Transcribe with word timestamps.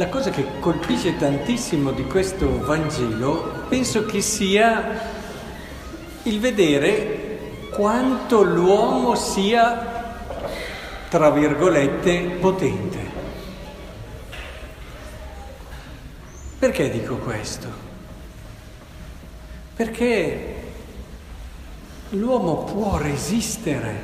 La 0.00 0.08
cosa 0.08 0.30
che 0.30 0.46
colpisce 0.60 1.18
tantissimo 1.18 1.90
di 1.90 2.04
questo 2.04 2.58
Vangelo 2.60 3.66
penso 3.68 4.06
che 4.06 4.22
sia 4.22 4.98
il 6.22 6.40
vedere 6.40 7.68
quanto 7.70 8.42
l'uomo 8.42 9.14
sia, 9.14 10.16
tra 11.10 11.28
virgolette, 11.28 12.18
potente. 12.40 12.98
Perché 16.58 16.88
dico 16.88 17.16
questo? 17.16 17.68
Perché 19.76 20.62
l'uomo 22.08 22.64
può 22.64 22.96
resistere, 22.96 24.00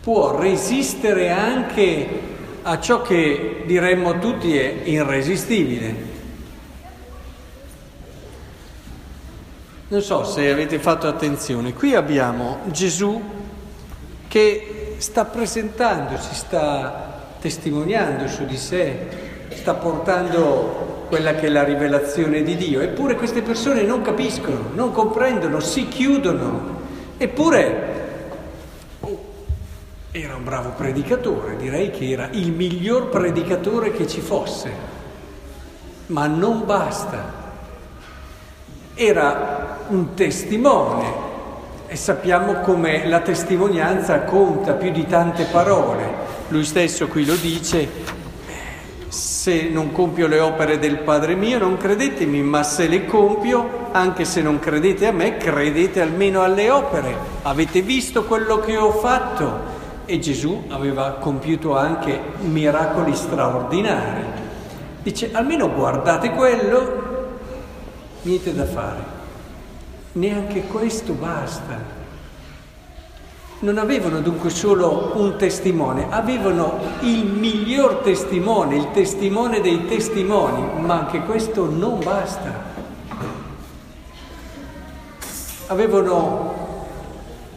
può 0.00 0.36
resistere 0.36 1.30
anche 1.30 2.34
a 2.68 2.80
ciò 2.80 3.00
che 3.00 3.62
diremmo 3.64 4.18
tutti 4.18 4.58
è 4.58 4.80
irresistibile. 4.84 6.14
Non 9.86 10.02
so 10.02 10.24
se 10.24 10.50
avete 10.50 10.80
fatto 10.80 11.06
attenzione, 11.06 11.72
qui 11.74 11.94
abbiamo 11.94 12.58
Gesù 12.72 13.22
che 14.26 14.96
sta 14.98 15.24
presentandosi, 15.26 16.34
sta 16.34 17.36
testimoniando 17.38 18.26
su 18.26 18.44
di 18.44 18.56
sé, 18.56 18.98
sta 19.50 19.74
portando 19.74 21.04
quella 21.06 21.36
che 21.36 21.46
è 21.46 21.50
la 21.50 21.62
rivelazione 21.62 22.42
di 22.42 22.56
Dio, 22.56 22.80
eppure 22.80 23.14
queste 23.14 23.42
persone 23.42 23.82
non 23.82 24.02
capiscono, 24.02 24.70
non 24.74 24.90
comprendono, 24.90 25.60
si 25.60 25.86
chiudono, 25.86 26.80
eppure 27.16 27.95
era 30.20 30.34
un 30.34 30.44
bravo 30.44 30.70
predicatore, 30.70 31.56
direi 31.56 31.90
che 31.90 32.10
era 32.10 32.28
il 32.32 32.50
miglior 32.50 33.08
predicatore 33.08 33.92
che 33.92 34.06
ci 34.06 34.20
fosse, 34.20 34.70
ma 36.06 36.26
non 36.26 36.64
basta. 36.64 37.44
Era 38.94 39.80
un 39.88 40.14
testimone 40.14 41.24
e 41.86 41.96
sappiamo 41.96 42.60
come 42.60 43.06
la 43.06 43.20
testimonianza 43.20 44.22
conta 44.22 44.72
più 44.72 44.90
di 44.90 45.06
tante 45.06 45.44
parole. 45.44 46.24
Lui 46.48 46.64
stesso 46.64 47.08
qui 47.08 47.26
lo 47.26 47.34
dice, 47.34 47.86
se 49.08 49.68
non 49.70 49.92
compio 49.92 50.26
le 50.28 50.40
opere 50.40 50.78
del 50.78 50.98
Padre 50.98 51.34
mio 51.34 51.58
non 51.58 51.76
credetemi, 51.76 52.40
ma 52.42 52.62
se 52.62 52.88
le 52.88 53.04
compio, 53.04 53.88
anche 53.92 54.24
se 54.24 54.40
non 54.40 54.58
credete 54.58 55.08
a 55.08 55.12
me, 55.12 55.36
credete 55.36 56.00
almeno 56.00 56.42
alle 56.42 56.70
opere. 56.70 57.14
Avete 57.42 57.82
visto 57.82 58.24
quello 58.24 58.60
che 58.60 58.78
ho 58.78 58.92
fatto? 58.92 59.75
E 60.06 60.20
Gesù 60.20 60.64
aveva 60.68 61.12
compiuto 61.20 61.76
anche 61.76 62.18
miracoli 62.40 63.14
straordinari. 63.14 64.24
Dice, 65.02 65.30
almeno 65.32 65.72
guardate 65.72 66.30
quello, 66.30 67.04
niente 68.22 68.54
da 68.54 68.64
fare. 68.64 69.14
Neanche 70.12 70.62
questo 70.62 71.12
basta. 71.12 71.94
Non 73.58 73.78
avevano 73.78 74.20
dunque 74.20 74.50
solo 74.50 75.12
un 75.14 75.36
testimone, 75.36 76.06
avevano 76.10 76.78
il 77.00 77.24
miglior 77.24 77.96
testimone, 77.96 78.76
il 78.76 78.90
testimone 78.92 79.60
dei 79.60 79.86
testimoni, 79.86 80.80
ma 80.80 81.00
anche 81.00 81.20
questo 81.20 81.68
non 81.68 81.98
basta. 82.00 82.74
Avevano 85.68 86.54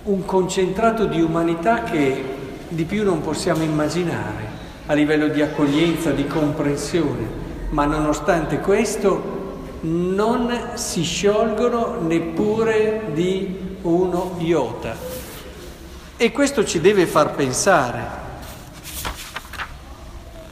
un 0.03 0.25
concentrato 0.25 1.05
di 1.05 1.21
umanità 1.21 1.83
che 1.83 2.37
di 2.69 2.85
più 2.85 3.03
non 3.03 3.21
possiamo 3.21 3.63
immaginare 3.63 4.57
a 4.85 4.93
livello 4.93 5.27
di 5.27 5.41
accoglienza, 5.41 6.11
di 6.11 6.27
comprensione, 6.27 7.27
ma 7.69 7.85
nonostante 7.85 8.59
questo 8.59 9.37
non 9.81 10.71
si 10.75 11.03
sciolgono 11.03 12.01
neppure 12.01 13.11
di 13.13 13.77
uno 13.81 14.35
iota. 14.39 14.95
E 16.17 16.31
questo 16.31 16.65
ci 16.65 16.81
deve 16.81 17.05
far 17.05 17.33
pensare. 17.33 18.27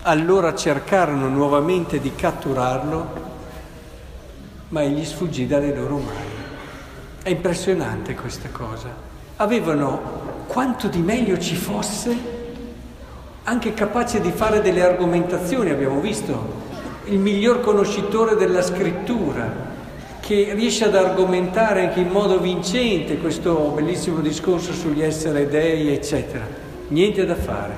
Allora 0.03 0.55
cercarono 0.55 1.27
nuovamente 1.27 1.99
di 1.99 2.15
catturarlo, 2.15 3.25
ma 4.69 4.81
egli 4.81 5.03
sfuggì 5.03 5.45
dalle 5.45 5.75
loro 5.75 5.97
mani. 5.97 6.45
È 7.21 7.29
impressionante 7.29 8.15
questa 8.15 8.49
cosa. 8.49 8.89
Avevano 9.35 10.26
quanto 10.47 10.87
di 10.87 11.01
meglio 11.01 11.37
ci 11.37 11.55
fosse 11.55 12.35
anche 13.43 13.73
capace 13.73 14.19
di 14.19 14.31
fare 14.31 14.61
delle 14.61 14.83
argomentazioni, 14.83 15.69
abbiamo 15.69 15.99
visto, 15.99 16.65
il 17.05 17.19
miglior 17.19 17.61
conoscitore 17.61 18.35
della 18.35 18.61
scrittura, 18.61 19.65
che 20.19 20.51
riesce 20.53 20.83
ad 20.83 20.95
argomentare 20.95 21.87
anche 21.87 22.01
in 22.01 22.09
modo 22.09 22.39
vincente 22.39 23.17
questo 23.17 23.71
bellissimo 23.73 24.19
discorso 24.19 24.73
sugli 24.73 25.01
esseri 25.01 25.47
dei, 25.47 25.93
eccetera. 25.93 26.45
Niente 26.89 27.25
da 27.25 27.35
fare. 27.35 27.73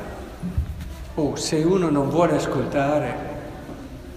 Oh, 1.13 1.35
se 1.35 1.58
uno 1.58 1.90
non 1.90 2.09
vuole 2.09 2.38
ascoltare, 2.38 3.16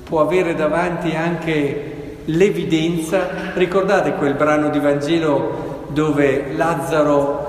può 0.04 0.22
avere 0.22 0.54
davanti 0.54 1.14
anche 1.14 2.20
l'evidenza. 2.24 3.52
Ricordate 3.52 4.14
quel 4.14 4.34
brano 4.34 4.70
di 4.70 4.78
Vangelo 4.78 5.84
dove 5.88 6.54
Lazzaro 6.54 7.41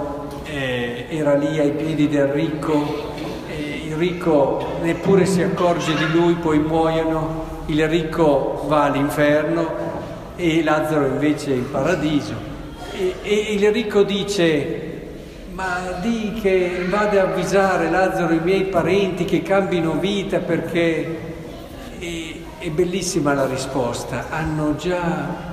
era 1.17 1.35
lì 1.35 1.59
ai 1.59 1.71
piedi 1.71 2.07
del 2.07 2.27
ricco, 2.27 3.11
il 3.85 3.95
ricco 3.95 4.77
neppure 4.81 5.25
si 5.25 5.41
accorge 5.41 5.93
di 5.95 6.11
lui, 6.11 6.33
poi 6.35 6.59
muoiono, 6.59 7.61
il 7.67 7.87
ricco 7.87 8.63
va 8.67 8.83
all'inferno 8.83 9.91
e 10.35 10.63
Lazzaro 10.63 11.05
invece 11.05 11.51
è 11.51 11.55
in 11.55 11.69
paradiso. 11.69 12.33
E, 12.91 13.15
e 13.21 13.53
il 13.53 13.71
ricco 13.71 14.03
dice, 14.03 15.01
ma 15.51 15.99
di 16.01 16.33
che 16.41 16.85
vada 16.89 17.21
a 17.21 17.23
avvisare 17.25 17.89
Lazzaro 17.89 18.33
i 18.33 18.41
miei 18.43 18.63
parenti 18.63 19.25
che 19.25 19.41
cambino 19.41 19.93
vita 19.93 20.39
perché... 20.39 21.31
E, 21.99 22.37
è 22.63 22.69
bellissima 22.69 23.33
la 23.33 23.45
risposta, 23.45 24.27
hanno 24.29 24.77
già 24.77 25.52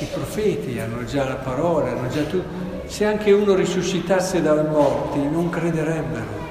i 0.00 0.06
profeti, 0.12 0.78
hanno 0.78 1.04
già 1.04 1.24
la 1.24 1.36
parola, 1.36 1.90
hanno 1.90 2.08
già 2.08 2.22
tutto 2.22 2.68
se 2.88 3.04
anche 3.04 3.32
uno 3.32 3.54
risuscitasse 3.54 4.40
dai 4.40 4.66
morti 4.66 5.20
non 5.20 5.50
crederebbero. 5.50 6.46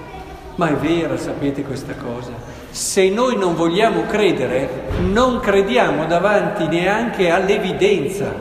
Ma 0.55 0.69
è 0.69 0.73
vera, 0.73 1.17
sapete 1.17 1.63
questa 1.63 1.93
cosa? 1.95 2.31
Se 2.69 3.09
noi 3.09 3.37
non 3.37 3.55
vogliamo 3.55 4.05
credere, 4.05 4.85
non 4.99 5.39
crediamo 5.39 6.05
davanti 6.05 6.67
neanche 6.67 7.29
all'evidenza, 7.31 8.31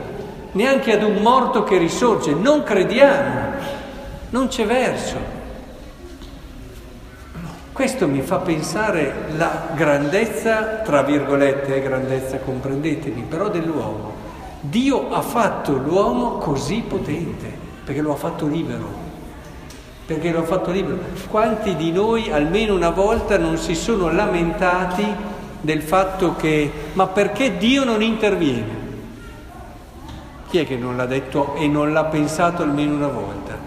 neanche 0.51 0.93
ad 0.93 1.03
un 1.03 1.21
morto 1.21 1.63
che 1.63 1.77
risorge, 1.77 2.33
non 2.33 2.63
crediamo, 2.63 3.51
non 4.29 4.47
c'è 4.47 4.65
verso. 4.65 5.35
Questo 7.71 8.07
mi 8.07 8.21
fa 8.21 8.37
pensare 8.37 9.13
la 9.37 9.69
grandezza, 9.75 10.81
tra 10.83 11.03
virgolette, 11.03 11.81
grandezza 11.81 12.37
comprendetemi, 12.37 13.25
però 13.27 13.49
dell'uomo. 13.49 14.26
Dio 14.59 15.11
ha 15.11 15.21
fatto 15.21 15.73
l'uomo 15.73 16.37
così 16.37 16.83
potente 16.87 17.65
perché 17.83 18.01
lo 18.01 18.11
ha 18.11 18.17
fatto 18.17 18.47
libero, 18.47 18.85
perché 20.05 20.31
lo 20.31 20.39
ha 20.39 20.43
fatto 20.43 20.71
libero. 20.71 20.99
Quanti 21.29 21.75
di 21.75 21.91
noi 21.91 22.31
almeno 22.31 22.75
una 22.75 22.89
volta 22.89 23.37
non 23.37 23.57
si 23.57 23.75
sono 23.75 24.11
lamentati 24.11 25.05
del 25.61 25.81
fatto 25.81 26.35
che, 26.35 26.71
ma 26.93 27.07
perché 27.07 27.57
Dio 27.57 27.83
non 27.83 28.01
interviene? 28.01 28.85
Chi 30.49 30.59
è 30.59 30.65
che 30.65 30.75
non 30.75 30.97
l'ha 30.97 31.05
detto 31.05 31.55
e 31.55 31.67
non 31.67 31.93
l'ha 31.93 32.05
pensato 32.05 32.63
almeno 32.63 32.95
una 32.95 33.07
volta? 33.07 33.57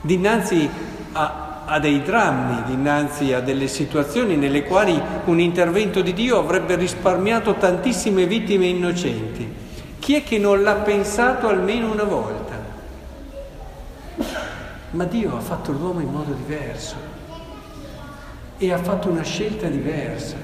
Dinanzi 0.00 0.68
a, 1.12 1.62
a 1.64 1.78
dei 1.78 2.02
drammi, 2.02 2.62
dinanzi 2.66 3.32
a 3.32 3.40
delle 3.40 3.68
situazioni 3.68 4.36
nelle 4.36 4.64
quali 4.64 5.00
un 5.24 5.40
intervento 5.40 6.02
di 6.02 6.12
Dio 6.12 6.38
avrebbe 6.38 6.76
risparmiato 6.76 7.54
tantissime 7.54 8.26
vittime 8.26 8.66
innocenti. 8.66 9.53
Chi 10.04 10.16
è 10.16 10.22
che 10.22 10.36
non 10.36 10.62
l'ha 10.62 10.74
pensato 10.74 11.48
almeno 11.48 11.90
una 11.90 12.02
volta? 12.02 12.62
Ma 14.90 15.04
Dio 15.04 15.34
ha 15.34 15.40
fatto 15.40 15.72
l'uomo 15.72 16.00
in 16.00 16.10
modo 16.10 16.34
diverso 16.34 16.94
e 18.58 18.70
ha 18.70 18.76
fatto 18.76 19.08
una 19.08 19.22
scelta 19.22 19.66
diversa. 19.68 20.36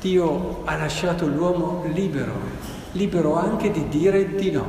Dio 0.00 0.62
ha 0.64 0.78
lasciato 0.78 1.26
l'uomo 1.26 1.84
libero, 1.92 2.32
libero 2.92 3.36
anche 3.36 3.70
di 3.70 3.86
dire 3.88 4.36
di 4.36 4.50
no. 4.50 4.66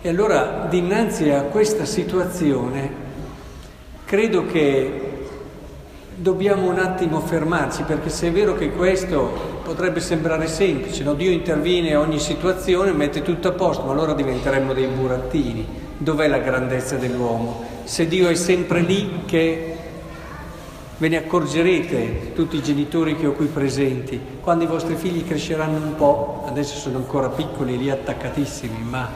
E 0.00 0.08
allora, 0.08 0.68
dinanzi 0.70 1.30
a 1.30 1.42
questa 1.42 1.86
situazione, 1.86 2.88
credo 4.04 4.46
che 4.46 5.05
dobbiamo 6.16 6.68
un 6.68 6.78
attimo 6.78 7.20
fermarci, 7.20 7.82
perché 7.82 8.08
se 8.08 8.28
è 8.28 8.32
vero 8.32 8.54
che 8.54 8.70
questo 8.70 9.60
potrebbe 9.62 10.00
sembrare 10.00 10.46
semplice, 10.46 11.04
no? 11.04 11.14
Dio 11.14 11.30
interviene 11.30 11.90
in 11.90 11.96
ogni 11.98 12.18
situazione, 12.18 12.92
mette 12.92 13.22
tutto 13.22 13.48
a 13.48 13.52
posto, 13.52 13.84
ma 13.84 13.92
allora 13.92 14.14
diventeremmo 14.14 14.72
dei 14.72 14.86
burattini. 14.86 15.84
Dov'è 15.98 16.28
la 16.28 16.38
grandezza 16.38 16.96
dell'uomo? 16.96 17.64
Se 17.84 18.06
Dio 18.06 18.28
è 18.28 18.34
sempre 18.34 18.80
lì 18.80 19.22
che 19.26 19.76
Ve 20.98 21.08
ne 21.08 21.18
accorgerete, 21.18 22.32
tutti 22.32 22.56
i 22.56 22.62
genitori 22.62 23.16
che 23.16 23.26
ho 23.26 23.32
qui 23.32 23.44
presenti, 23.48 24.18
quando 24.40 24.64
i 24.64 24.66
vostri 24.66 24.94
figli 24.94 25.26
cresceranno 25.26 25.76
un 25.76 25.94
po', 25.94 26.44
adesso 26.48 26.78
sono 26.78 26.96
ancora 26.96 27.28
piccoli, 27.28 27.76
lì 27.76 27.90
attaccatissimi, 27.90 28.82
ma 28.82 29.06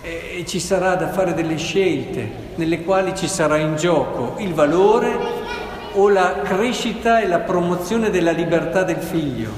eh, 0.00 0.42
ci 0.46 0.58
sarà 0.58 0.94
da 0.94 1.08
fare 1.08 1.34
delle 1.34 1.58
scelte 1.58 2.30
nelle 2.54 2.82
quali 2.82 3.14
ci 3.14 3.28
sarà 3.28 3.58
in 3.58 3.76
gioco 3.76 4.36
il 4.38 4.54
valore 4.54 5.41
o 5.94 6.08
la 6.08 6.40
crescita 6.42 7.20
e 7.20 7.26
la 7.26 7.40
promozione 7.40 8.10
della 8.10 8.32
libertà 8.32 8.82
del 8.82 9.00
figlio. 9.00 9.50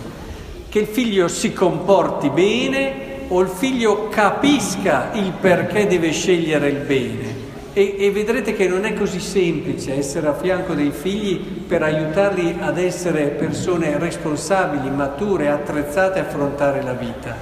Che 0.68 0.78
il 0.78 0.86
figlio 0.86 1.28
si 1.28 1.52
comporti 1.52 2.30
bene 2.30 3.12
o 3.28 3.40
il 3.40 3.48
figlio 3.48 4.08
capisca 4.08 5.10
il 5.12 5.32
perché 5.40 5.86
deve 5.86 6.10
scegliere 6.10 6.68
il 6.68 6.78
bene. 6.78 7.42
E, 7.72 7.96
e, 7.98 8.10
vedrete 8.12 8.54
che 8.54 8.68
non 8.68 8.84
è 8.84 8.94
così 8.94 9.18
semplice 9.18 9.94
essere 9.94 10.28
a 10.28 10.34
fianco 10.34 10.74
dei 10.74 10.92
figli 10.92 11.38
per 11.38 11.82
aiutarli 11.82 12.58
ad 12.60 12.78
essere 12.78 13.24
persone 13.30 13.98
responsabili, 13.98 14.88
mature, 14.90 15.48
attrezzate 15.48 16.20
a 16.20 16.22
affrontare 16.22 16.82
la 16.82 16.92
vita. 16.92 17.36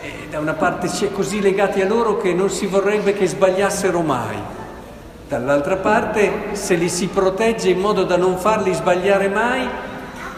E 0.00 0.28
da 0.30 0.38
una 0.38 0.52
parte 0.52 0.86
si 0.86 1.04
è 1.04 1.10
così 1.10 1.40
legati 1.40 1.80
a 1.80 1.88
loro 1.88 2.16
che 2.16 2.32
non 2.32 2.48
si 2.48 2.66
vorrebbe 2.66 3.12
che 3.12 3.26
sbagliassero 3.26 4.02
mai. 4.02 4.36
Dall'altra 5.28 5.76
parte, 5.76 6.32
se 6.52 6.74
li 6.74 6.88
si 6.88 7.08
protegge 7.08 7.68
in 7.68 7.80
modo 7.80 8.04
da 8.04 8.16
non 8.16 8.38
farli 8.38 8.72
sbagliare 8.72 9.28
mai, 9.28 9.68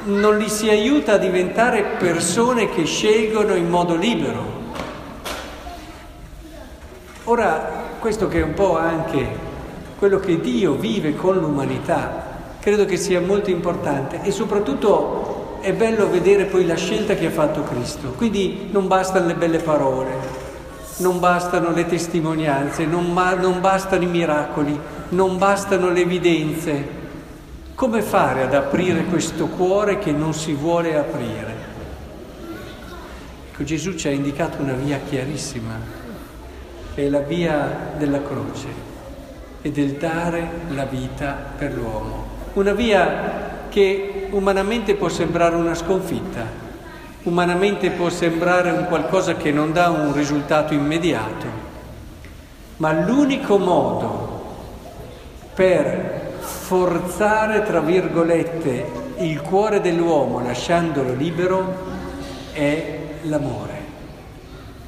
non 0.07 0.37
li 0.37 0.49
si 0.49 0.69
aiuta 0.69 1.13
a 1.13 1.17
diventare 1.17 1.85
persone 1.97 2.71
che 2.71 2.85
scelgono 2.85 3.55
in 3.55 3.69
modo 3.69 3.95
libero. 3.95 4.59
Ora, 7.23 7.85
questo 8.01 8.27
che 8.27 8.41
è 8.41 8.43
un 8.43 8.55
po' 8.55 8.77
anche 8.77 9.29
quello 9.97 10.19
che 10.19 10.41
Dio 10.41 10.73
vive 10.73 11.15
con 11.15 11.37
l'umanità, 11.37 12.25
credo 12.59 12.85
che 12.85 12.97
sia 12.97 13.21
molto 13.21 13.51
importante 13.51 14.19
e 14.23 14.33
soprattutto 14.33 15.59
è 15.61 15.73
bello 15.73 16.11
vedere 16.11 16.47
poi 16.47 16.67
la 16.67 16.75
scelta 16.75 17.15
che 17.15 17.27
ha 17.27 17.31
fatto 17.31 17.63
Cristo. 17.63 18.15
Quindi 18.17 18.71
non 18.73 18.89
bastano 18.89 19.27
le 19.27 19.35
belle 19.35 19.59
parole, 19.59 20.40
non 21.01 21.19
bastano 21.19 21.73
le 21.73 21.87
testimonianze, 21.87 22.87
non, 22.87 23.13
ma, 23.13 23.35
non 23.35 23.61
bastano 23.61 24.03
i 24.03 24.07
miracoli, 24.07 24.79
non 25.11 25.37
bastano 25.37 25.91
le 25.91 26.01
evidenze. 26.01 26.99
Come 27.75 28.03
fare 28.03 28.43
ad 28.43 28.55
aprire 28.55 29.05
questo 29.05 29.47
cuore 29.47 29.99
che 29.99 30.13
non 30.13 30.33
si 30.33 30.53
vuole 30.53 30.97
aprire? 30.97 31.55
Ecco, 33.51 33.65
Gesù 33.65 33.95
ci 33.95 34.09
ha 34.09 34.11
indicato 34.11 34.63
una 34.63 34.75
via 34.75 34.99
chiarissima 35.09 35.99
è 36.95 37.09
la 37.09 37.21
via 37.21 37.93
della 37.97 38.23
croce 38.23 38.67
e 39.63 39.71
del 39.71 39.93
dare 39.93 40.49
la 40.71 40.85
vita 40.85 41.37
per 41.57 41.75
l'uomo. 41.75 42.39
Una 42.55 42.73
via 42.73 43.69
che 43.69 44.29
umanamente 44.31 44.95
può 44.95 45.09
sembrare 45.09 45.55
una 45.55 45.75
sconfitta, 45.75 46.69
umanamente 47.25 47.91
può 47.91 48.09
sembrare 48.09 48.71
un 48.71 48.87
qualcosa 48.87 49.35
che 49.35 49.53
non 49.53 49.73
dà 49.73 49.91
un 49.91 50.13
risultato 50.15 50.73
immediato, 50.73 51.47
ma 52.79 52.93
l'unico 52.93 53.59
modo 53.59 54.39
per 55.55 56.39
forzare, 56.41 57.63
tra 57.65 57.81
virgolette, 57.81 59.09
il 59.19 59.41
cuore 59.43 59.81
dell'uomo 59.83 60.43
lasciandolo 60.43 61.13
libero 61.13 61.75
è 62.53 62.99
l'amore. 63.23 63.89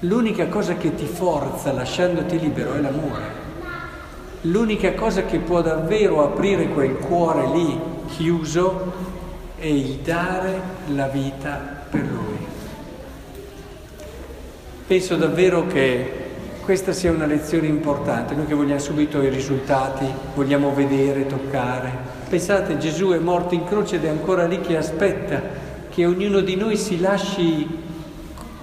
L'unica 0.01 0.49
cosa 0.49 0.77
che 0.77 0.95
ti 0.95 1.05
forza 1.05 1.73
lasciandoti 1.73 2.39
libero 2.39 2.75
è 2.75 2.81
l'amore. 2.81 3.41
L'unica 4.43 4.95
cosa 4.95 5.25
che 5.25 5.39
può 5.39 5.61
davvero 5.61 6.25
aprire 6.25 6.69
quel 6.69 6.97
cuore 6.97 7.47
lì 7.49 7.79
chiuso 8.09 8.93
è 9.57 9.67
il 9.67 9.99
dare 9.99 10.61
la 10.87 11.07
vita 11.07 11.82
per 11.93 12.01
lui. 12.01 12.39
Penso 14.87 15.17
davvero 15.17 15.67
che 15.67 16.21
questa 16.65 16.93
sia 16.93 17.11
una 17.11 17.27
lezione 17.27 17.67
importante, 17.67 18.35
noi 18.35 18.47
che 18.47 18.55
vogliamo 18.55 18.81
subito 18.81 19.21
i 19.21 19.29
risultati, 19.29 20.07
vogliamo 20.35 20.73
vedere, 20.73 21.27
toccare. 21.27 21.91
Pensate, 22.29 22.79
Gesù 22.79 23.11
è 23.11 23.19
morto 23.19 23.55
in 23.55 23.65
croce 23.65 23.97
ed 23.97 24.07
è 24.07 24.09
ancora 24.09 24.47
lì 24.47 24.61
che 24.61 24.77
aspetta 24.77 25.43
che 25.91 26.07
ognuno 26.07 26.41
di 26.41 26.57
noi 26.57 26.77
si 26.79 26.99
lasci, 26.99 27.69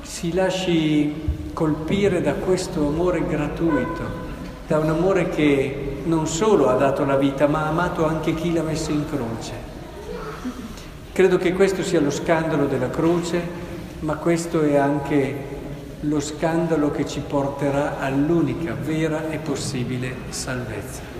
si 0.02 0.34
lasci 0.34 1.14
colpire 1.54 2.22
da 2.22 2.34
questo 2.34 2.88
amore 2.88 3.26
gratuito, 3.28 4.28
da 4.66 4.80
un 4.80 4.90
amore 4.90 5.30
che 5.30 5.98
non 6.06 6.26
solo 6.26 6.70
ha 6.70 6.76
dato 6.76 7.06
la 7.06 7.18
vita, 7.18 7.48
ma 7.48 7.66
ha 7.66 7.68
amato 7.68 8.06
anche 8.06 8.34
chi 8.34 8.54
l'ha 8.54 8.64
messo 8.64 8.92
in 8.92 9.06
croce. 9.08 9.79
Credo 11.20 11.36
che 11.36 11.52
questo 11.52 11.84
sia 11.84 12.00
lo 12.00 12.12
scandalo 12.12 12.66
della 12.66 12.90
croce, 12.90 13.42
ma 14.00 14.16
questo 14.16 14.62
è 14.62 14.78
anche 14.78 15.36
lo 16.00 16.22
scandalo 16.22 16.92
che 16.92 17.06
ci 17.06 17.20
porterà 17.20 18.00
all'unica 18.00 18.74
vera 18.74 19.30
e 19.30 19.38
possibile 19.40 20.16
salvezza. 20.30 21.19